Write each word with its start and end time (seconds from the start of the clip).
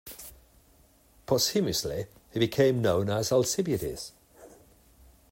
Posthumously, 1.27 2.07
he 2.33 2.39
became 2.39 2.81
known 2.81 3.11
as 3.11 3.31
"Alcibiades". 3.31 4.13